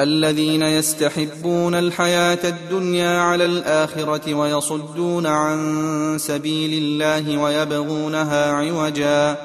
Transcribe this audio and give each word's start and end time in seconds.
الذين 0.00 0.62
يستحبون 0.62 1.74
الحياة 1.74 2.38
الدنيا 2.44 3.20
على 3.20 3.44
الآخرة 3.44 4.34
ويصدون 4.34 5.26
عن 5.26 6.16
سبيل 6.20 6.82
الله 6.82 7.42
ويبغونها 7.42 8.52
عوجا. 8.52 9.36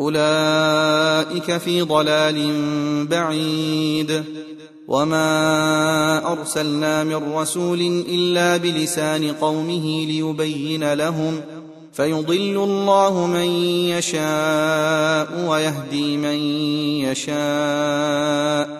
أولئك 0.00 1.56
في 1.56 1.82
ضلال 1.82 2.52
بعيد. 3.06 4.24
وما 4.88 6.32
أرسلنا 6.32 7.04
من 7.04 7.32
رسول 7.32 8.04
إلا 8.08 8.56
بلسان 8.56 9.32
قومه 9.32 10.06
ليبين 10.06 10.92
لهم. 10.92 11.40
فيضل 11.92 12.56
الله 12.64 13.26
من 13.26 13.48
يشاء 13.98 15.46
ويهدي 15.48 16.16
من 16.16 16.36
يشاء. 17.10 18.79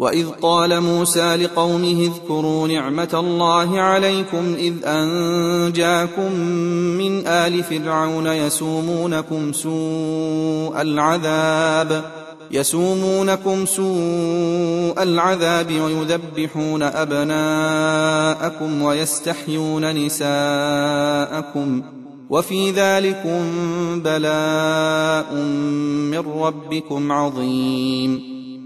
واذ 0.00 0.28
قال 0.42 0.80
موسى 0.80 1.36
لقومه 1.36 2.10
اذكروا 2.10 2.68
نعمه 2.68 3.08
الله 3.14 3.80
عليكم 3.80 4.54
اذ 4.58 4.74
انجاكم 4.84 6.32
من 6.96 7.26
ال 7.26 7.64
فرعون 7.64 8.26
يسومونكم 8.26 9.52
سوء 9.52 10.82
العذاب 10.82 12.04
يسومونكم 12.50 13.66
سوء 13.66 15.02
العذاب 15.02 15.80
ويذبحون 15.80 16.82
ابناءكم 16.82 18.82
ويستحيون 18.82 20.06
نساءكم 20.06 21.82
وفي 22.30 22.70
ذلكم 22.70 23.40
بلاء 24.02 25.34
من 26.12 26.24
ربكم 26.42 27.12
عظيم 27.12 28.39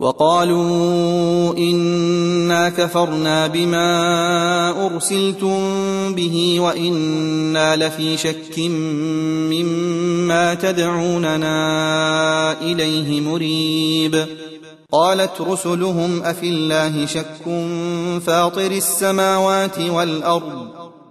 وقالوا 0.00 1.56
انا 1.56 2.68
كفرنا 2.68 3.46
بما 3.46 4.86
ارسلتم 4.86 5.58
به 6.14 6.60
وأنا 6.60 7.76
لفي 7.76 8.16
شك 8.16 8.58
مما 9.52 10.54
تدعوننا 10.54 11.56
اليه 12.62 13.20
مريب 13.20 14.26
قالت 14.92 15.40
رسلهم 15.40 16.22
افي 16.22 16.48
الله 16.48 17.06
شك 17.06 17.44
فاطر 18.26 18.70
السماوات 18.70 19.78
والارض 19.78 20.85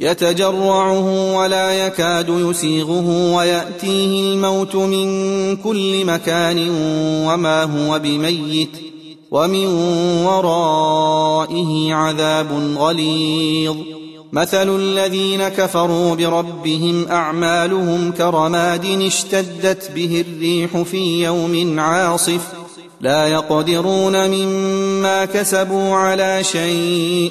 يتجرعه 0.00 1.36
ولا 1.36 1.86
يكاد 1.86 2.28
يسيغه 2.28 3.34
ويأتيه 3.36 4.32
الموت 4.32 4.76
من 4.76 5.56
كل 5.56 6.04
مكان 6.04 6.68
وما 7.26 7.62
هو 7.62 7.98
بميت 7.98 8.70
ومن 9.30 9.66
ورائه 10.24 11.94
عذاب 11.94 12.76
غليظ. 12.78 13.76
مثل 14.32 14.76
الذين 14.76 15.48
كفروا 15.48 16.14
بربهم 16.14 17.06
أعمالهم 17.10 18.12
كرماد 18.12 18.84
اشتدت 18.84 19.90
به 19.94 20.24
الريح 20.28 20.82
في 20.82 21.24
يوم 21.24 21.80
عاصف. 21.80 22.40
لا 23.00 23.26
يقدرون 23.28 24.30
مما 24.30 25.24
كسبوا 25.24 25.94
على 25.96 26.44
شيء. 26.44 27.30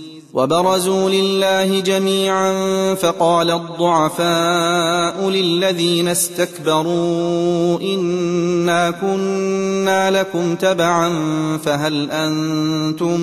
وبرزوا 0.33 1.09
لله 1.09 1.79
جميعا 1.79 2.53
فقال 2.95 3.51
الضعفاء 3.51 5.29
للذين 5.29 6.07
استكبروا 6.07 7.81
إنا 7.81 8.91
كنا 8.91 10.11
لكم 10.11 10.55
تبعا 10.55 11.09
فهل 11.57 12.11
أنتم 12.11 13.19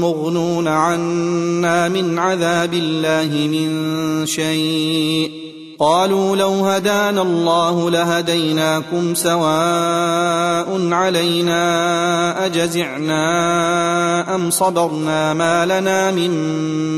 مغنون 0.00 0.68
عنا 0.68 1.88
من 1.88 2.18
عذاب 2.18 2.74
الله 2.74 3.48
من 3.48 4.26
شيء 4.26 5.47
قالوا 5.80 6.36
لو 6.36 6.50
هدانا 6.50 7.22
الله 7.22 7.90
لهديناكم 7.90 9.14
سواء 9.14 10.92
علينا 10.92 12.46
أجزعنا 12.46 14.34
أم 14.34 14.50
صبرنا 14.50 15.34
ما 15.34 15.66
لنا 15.66 16.10
من 16.10 16.30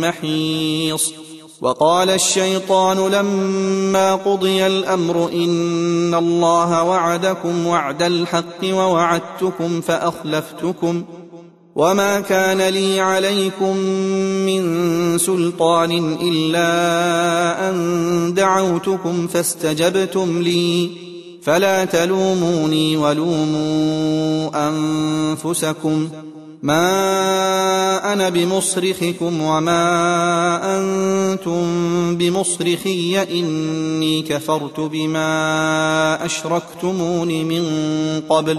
محيص 0.01 1.13
وقال 1.61 2.11
الشيطان 2.11 2.99
لما 2.99 4.15
قضي 4.15 4.67
الأمر 4.67 5.29
إن 5.33 6.15
الله 6.15 6.83
وعدكم 6.83 7.67
وعد 7.67 8.03
الحق 8.03 8.65
ووعدتكم 8.65 9.81
فأخلفتكم 9.81 11.05
وما 11.77 12.21
كان 12.21 12.69
لي 12.69 13.01
عليكم 13.01 13.77
من 14.47 15.19
سلطان 15.19 16.17
الا 16.23 17.71
ان 17.71 18.35
دعوتكم 18.35 19.27
فاستجبتم 19.27 20.43
لي. 20.43 20.91
فلا 21.43 21.85
تلوموني 21.85 22.97
ولوموا 22.97 24.69
انفسكم. 24.69 26.09
ما 26.63 28.13
أنا 28.13 28.29
بمصرخكم 28.29 29.41
وما 29.41 29.81
أنتم 30.79 31.63
بمصرخي 32.17 33.23
اني 33.23 34.23
كفرت 34.23 34.81
بما 34.81 36.25
اشركتمون 36.25 37.29
من 37.29 37.65
قبل. 38.29 38.59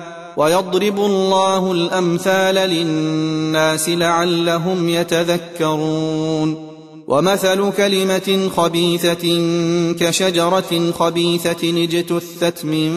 ويضرب 0.37 0.99
الله 0.99 1.71
الأمثال 1.71 2.55
للناس 2.55 3.89
لعلهم 3.89 4.89
يتذكرون. 4.89 6.71
ومثل 7.07 7.71
كلمة 7.71 8.49
خبيثة 8.55 9.41
كشجرة 9.99 10.91
خبيثة 10.99 11.83
اجتثت 11.83 12.65
من 12.65 12.91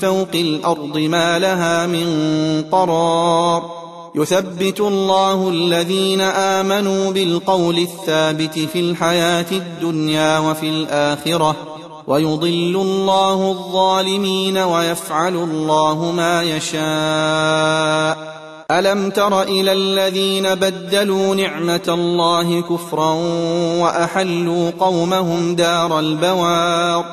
فوق 0.00 0.28
الأرض 0.34 0.98
ما 0.98 1.38
لها 1.38 1.86
من 1.86 2.08
قرار. 2.72 3.80
يثبت 4.14 4.80
الله 4.80 5.48
الذين 5.48 6.20
آمنوا 6.20 7.12
بالقول 7.12 7.78
الثابت 7.78 8.58
في 8.58 8.80
الحياة 8.80 9.46
الدنيا 9.52 10.38
وفي 10.38 10.68
الآخرة. 10.68 11.69
ويضل 12.10 12.78
الله 12.82 13.50
الظالمين 13.50 14.58
ويفعل 14.58 15.34
الله 15.34 16.12
ما 16.16 16.42
يشاء. 16.42 18.30
ألم 18.70 19.10
تر 19.10 19.42
إلى 19.42 19.72
الذين 19.72 20.54
بدلوا 20.54 21.34
نعمة 21.34 21.80
الله 21.88 22.60
كفرا 22.60 23.12
وأحلوا 23.80 24.70
قومهم 24.80 25.54
دار 25.54 25.98
البوار؟ 25.98 27.04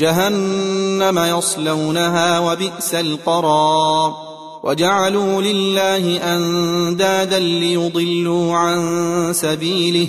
جهنم 0.00 1.18
يصلونها 1.18 2.38
وبئس 2.38 2.94
القرار. 2.94 4.14
وجعلوا 4.62 5.42
لله 5.42 6.34
أندادا 6.34 7.38
ليضلوا 7.38 8.56
عن 8.56 8.80
سبيله. 9.34 10.08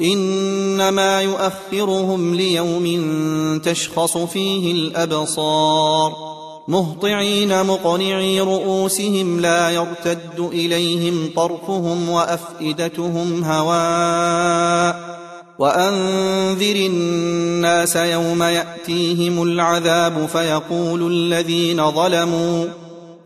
إنما 0.00 1.22
يؤخرهم 1.22 2.34
ليوم 2.34 2.86
تشخص 3.64 4.18
فيه 4.18 4.72
الأبصار. 4.72 6.32
مهطعين 6.68 7.66
مقنعي 7.66 8.40
رؤوسهم 8.40 9.40
لا 9.40 9.70
يرتد 9.70 10.50
إليهم 10.52 11.30
طرفهم 11.36 12.08
وأفئدتهم 12.08 13.44
هواء. 13.44 15.12
وأنذر 15.58 16.76
الناس 16.76 17.96
يوم 17.96 18.42
يأتيهم 18.42 19.42
العذاب 19.42 20.26
فيقول 20.26 21.12
الذين 21.12 21.90
ظلموا 21.90 22.64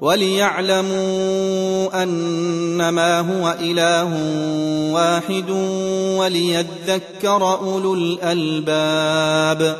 وليعلموا 0.00 2.02
أنما 2.02 3.20
هو 3.20 3.56
إله 3.60 4.10
واحد 4.92 5.50
وليذكر 6.18 7.54
أولو 7.54 7.94
الألباب. 7.94 9.76